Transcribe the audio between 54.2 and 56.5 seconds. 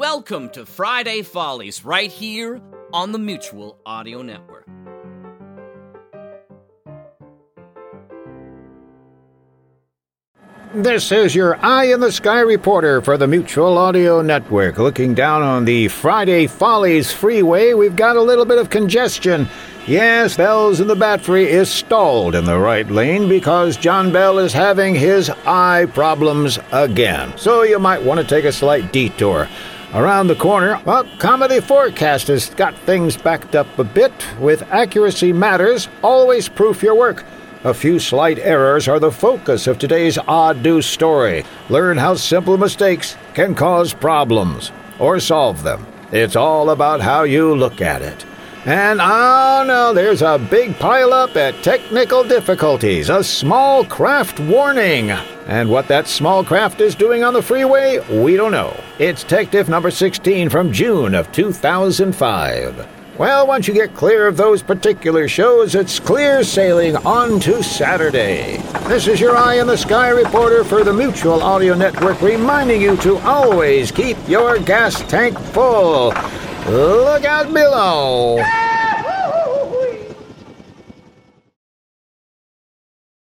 warning. And what that small